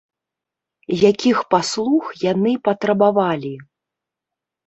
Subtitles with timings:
[1.09, 3.51] Якіх паслуг яны патрабавалі?